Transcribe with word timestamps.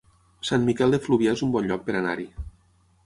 Sant 0.49 0.63
Miquel 0.69 0.95
de 0.95 0.99
Fluvià 1.07 1.35
es 1.37 1.43
un 1.49 1.53
bon 1.59 1.71
lloc 1.73 1.85
per 1.91 1.99
anar-hi 2.01 2.27